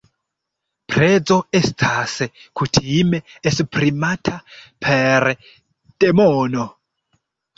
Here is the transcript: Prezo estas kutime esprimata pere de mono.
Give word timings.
Prezo 0.93 1.35
estas 1.59 2.13
kutime 2.61 3.19
esprimata 3.51 4.39
pere 4.87 5.35
de 6.05 6.11
mono. 6.23 6.65